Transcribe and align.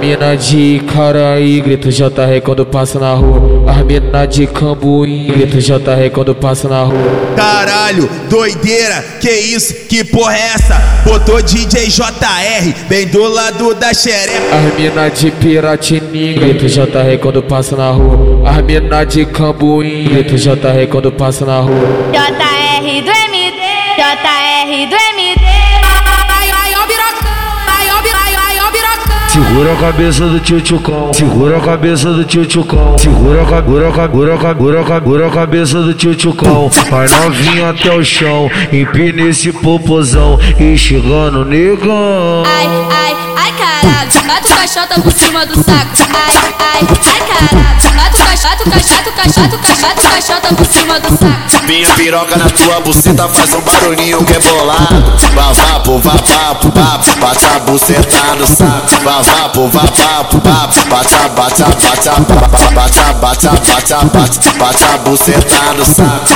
mina 0.00 0.34
de 0.34 0.80
Caraí, 0.92 1.60
grito 1.60 1.90
JR 1.90 2.40
quando 2.42 2.64
passa 2.64 2.98
na 2.98 3.12
rua. 3.12 3.70
As 3.70 3.84
mina 3.84 4.26
de 4.26 4.46
Cambuí, 4.46 5.26
grito 5.26 5.58
JR 5.60 6.10
quando 6.12 6.34
passa 6.34 6.68
na 6.68 6.84
rua. 6.84 7.34
Caralho, 7.36 8.08
doideira, 8.28 9.04
que 9.20 9.30
isso, 9.30 9.74
que 9.86 10.02
porra 10.02 10.34
é 10.34 10.52
essa? 10.54 11.02
Botou 11.04 11.42
DJ 11.42 11.88
JR, 11.88 12.74
bem 12.88 13.06
do 13.06 13.28
lado 13.28 13.74
da 13.74 13.92
xereca. 13.92 14.56
As 14.56 14.78
mina 14.78 15.10
de 15.10 15.30
Piratininga, 15.32 16.40
grito 16.40 16.66
JR 16.66 17.18
quando 17.20 17.42
passa 17.42 17.76
na 17.76 17.90
rua. 17.90 18.48
As 18.48 18.62
mina 18.64 19.04
de 19.04 19.26
Cambuí, 19.26 20.04
grito 20.04 20.36
JR 20.36 20.86
quando 20.90 21.12
passa 21.12 21.44
na 21.44 21.60
rua. 21.60 22.10
JR 22.10 23.02
do 23.02 23.10
MD, 23.10 23.60
JR 23.96 24.88
do 24.88 24.96
MD. 25.18 25.59
Segura 29.40 29.72
a 29.72 29.76
cabeça 29.76 30.26
do 30.26 30.38
tio 30.40 30.60
Tchucão, 30.60 31.12
segura 31.14 31.56
a 31.56 31.60
cabeça 31.60 32.12
do 32.12 32.24
tio 32.24 32.44
Tchucão, 32.44 32.96
segura 32.98 33.42
a 33.42 33.46
ca- 33.46 33.56
segura 33.56 33.88
a 33.88 33.92
ca- 34.38 34.94
segura 34.94 35.26
a 35.26 35.30
cabeça 35.30 35.80
do 35.82 35.94
tio 35.94 36.14
Tchucão, 36.14 36.68
vai 36.90 37.08
novinha 37.08 37.70
até 37.70 37.90
o 37.92 38.04
chão, 38.04 38.50
empina 38.72 39.22
esse 39.22 39.50
popozão 39.52 40.38
e 40.58 40.76
chegando 40.76 41.44
negão. 41.44 42.42
Ai, 42.46 42.66
ai, 42.92 43.16
ai, 43.36 43.52
caralho. 43.52 44.10
Bate 44.26 44.52
o 44.52 44.56
caixota 44.56 45.00
por 45.00 45.12
cima 45.12 45.46
do 45.46 45.54
saco. 45.54 45.90
Ai, 46.14 46.36
ai, 46.60 46.80
ai, 46.82 47.48
caralho. 47.48 47.96
Bate 47.96 48.22
o 48.22 48.24
caixota, 48.26 48.62
o 48.66 48.70
caixota, 48.70 49.10
o 49.10 49.12
caixota, 49.12 49.56
o 49.56 49.58
caixota, 49.58 50.00
o 50.00 50.10
caixota 50.10 50.54
por 50.54 50.66
cima 50.66 51.00
do 51.00 51.08
saco. 51.16 51.64
Minha 51.66 51.88
piroca 51.94 52.36
na 52.36 52.50
tua 52.50 52.80
buceta 52.80 53.28
faz 53.28 53.52
um 53.54 53.60
barulhinho 53.62 54.24
que 54.24 54.32
é 54.34 54.38
bolado. 54.38 55.12
Bate 57.20 57.46
a 57.46 57.60
buceta 57.60 58.34
no 58.36 58.46
saco. 58.46 58.96
Vavapo, 59.04 59.68
vapapo, 59.68 60.40
papo, 60.40 60.88
bate 60.88 61.14
a, 61.14 61.28
bate 61.28 61.62
a, 61.62 61.66
bate 61.66 62.08
a, 62.08 62.20
bate 62.20 63.00
a, 63.00 63.12
bate 63.12 63.46
a, 63.46 63.52
bate 63.52 63.94
a, 63.94 64.04
bate 64.04 64.38
bate 64.58 64.84
a 64.84 64.98
buceta 64.98 65.72
no 65.74 65.84
saco. 65.84 66.34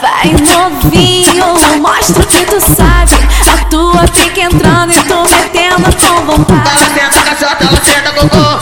Vai 0.00 0.32
novinho, 0.32 1.46
mostra 1.80 2.22
o 2.22 2.26
que 2.26 2.44
tu 2.46 2.60
sabe. 2.60 3.12
A 3.52 3.64
tua 3.66 4.06
fica 4.12 4.40
entrando 4.40 4.92
e 4.92 5.02
tu 5.04 5.22
metendo 5.30 5.90
com 5.96 6.26
vontade. 6.26 6.70
Ela 6.70 7.10
senta 7.10 7.22
caixota, 7.22 7.64
ela 7.64 7.80
senta 7.84 8.12
cocô. 8.12 8.58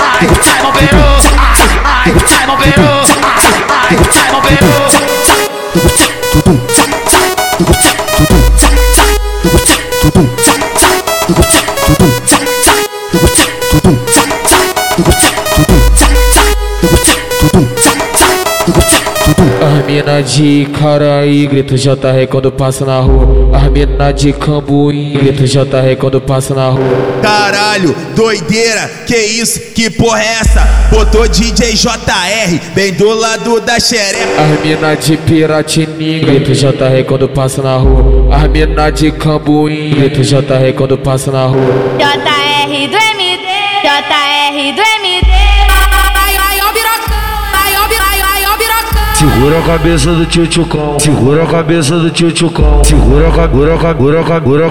Ai, 0.00 0.26
ai, 0.26 0.28
ai, 0.64 0.72
peru. 0.72 1.04
Ai, 1.38 1.54
ai, 1.94 2.14
ai, 2.48 2.56
peru. 2.56 2.90
Ai, 3.82 3.96
ai, 3.96 3.98
ai, 4.42 6.05
두고 11.26 11.42
짝 11.42 11.65
mina 19.96 20.22
de 20.22 20.68
Caraí, 20.78 21.46
grito 21.46 21.74
JR 21.74 22.26
quando 22.28 22.52
passa 22.52 22.84
na 22.84 23.00
rua. 23.00 23.56
As 23.56 23.70
mina 23.70 24.12
de 24.12 24.30
Cambuí, 24.30 25.12
grito 25.14 25.46
JR 25.46 25.96
quando 25.98 26.20
passa 26.20 26.54
na 26.54 26.68
rua. 26.68 26.84
Caralho, 27.22 27.96
doideira, 28.14 28.90
que 29.06 29.16
isso, 29.16 29.58
que 29.74 29.88
porra 29.88 30.20
é 30.20 30.38
essa? 30.40 30.88
Botou 30.90 31.26
DJ 31.26 31.72
JR, 31.72 32.74
bem 32.74 32.92
do 32.92 33.08
lado 33.14 33.58
da 33.60 33.80
xereca. 33.80 34.42
As 34.42 34.62
mina 34.62 34.94
de 34.94 35.16
Piratininga, 35.16 36.26
grito 36.26 36.52
JR 36.52 37.04
quando 37.06 37.26
passa 37.26 37.62
na 37.62 37.76
rua. 37.76 38.36
As 38.36 38.50
mina 38.50 38.90
de 38.90 39.10
Cambuí, 39.12 39.94
grito 39.94 40.22
JR 40.22 40.74
quando 40.76 40.98
passa 40.98 41.32
na 41.32 41.46
rua. 41.46 41.74
JR 41.98 42.88
do 42.88 42.96
MD, 42.96 43.46
JR 43.82 44.74
do 44.74 44.82
MD. 45.06 45.55
Segura 49.26 49.58
a 49.58 49.62
cabeça 49.62 50.12
do 50.12 50.24
tio 50.26 50.46
Tchucão, 50.46 50.98
segura 51.00 51.42
a 51.42 51.46
cabeça 51.46 51.98
do 51.98 52.10
tio 52.10 52.30
Tchucão, 52.30 52.82
segura 52.84 53.28
a 53.28 53.32
ca- 53.32 53.42
segura 53.48 53.74
a 53.74 53.78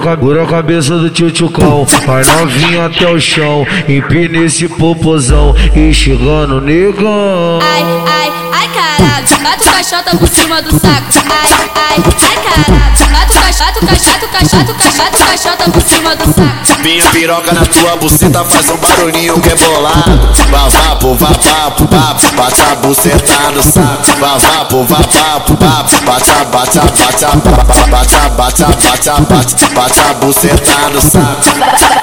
ca- 0.00 0.10
segura 0.16 0.42
a 0.42 0.46
cabeça 0.46 0.96
do 0.98 1.10
tio 1.10 1.30
Tchucão, 1.30 1.84
vai 2.06 2.24
novinha 2.24 2.86
até 2.86 3.06
o 3.08 3.20
chão, 3.20 3.66
empina 3.88 4.38
esse 4.38 4.66
popozão 4.68 5.54
e 5.74 5.92
chegando 5.92 6.60
negão. 6.60 7.58
Ai, 7.62 7.82
ai, 8.08 8.32
ai, 8.52 8.68
caralho. 8.68 9.42
Bate 9.42 9.68
o 9.68 9.72
caixota 9.72 10.16
por 10.16 10.28
cima 10.28 10.62
do 10.62 10.70
saco. 10.70 11.06
Ai, 11.30 11.52
ai, 11.74 11.96
ai, 11.98 12.64
caralho 12.64 12.75
caixota, 13.56 13.86
caixota, 13.86 14.28
caixota, 14.28 14.74
caixota, 14.74 15.24
caixota 15.24 15.70
por 15.70 15.82
cima 15.82 16.14
do 16.14 16.24
saco. 16.24 16.82
Minha 16.82 17.06
piroca 17.06 17.52
na 17.52 17.64
tua 17.64 17.96
buceta 17.96 18.44
faz 18.44 18.68
um 18.68 18.76
barulhinho 18.76 19.40
que 19.40 19.48
é 19.48 19.54
bolado. 19.54 20.30
Vavapo, 20.50 21.14
vavapo, 21.14 21.86
papo, 21.86 22.36
bata 22.36 22.72
a 22.72 22.76
buceta 22.76 23.50
no 23.52 23.62
saco. 23.62 24.20
Vavapo, 24.20 24.84
vavapo, 24.84 25.56
vapo, 25.56 26.04
bata, 26.04 26.44
bata, 26.44 26.80
bata, 26.84 27.30
bata, 27.30 27.76
bata, 27.88 28.28
bata, 28.28 28.68
bata, 28.76 29.20
bata, 29.22 29.70
bata 29.74 30.10
a 30.10 30.14
buceta 30.14 30.90
no 30.90 31.00
saco. 31.00 31.46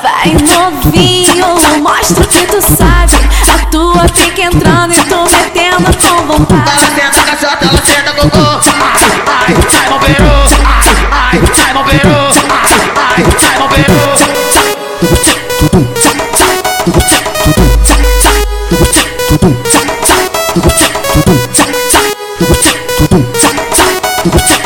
Vai 0.02 0.34
novinho, 0.34 1.82
mostra 1.84 2.24
o 2.24 2.28
que 2.28 2.48
tu 2.48 2.62
sabe. 2.62 3.14
A 3.54 3.66
tua 3.68 4.08
fica 4.16 4.42
entrando 4.42 4.94
e 4.94 5.02
tu 5.06 5.24
metendo 5.32 5.98
com 5.98 6.28
vontade. 6.28 6.72
Ela 6.72 7.12
senta, 7.12 7.24
caixota, 7.24 7.66
ela 7.66 7.82
senta, 7.86 8.14
cocô. 8.14 8.40
Ai, 8.40 9.04
ai, 9.28 9.56
ai, 9.56 9.90
bombeiro. 9.90 10.33
고착 24.24 24.63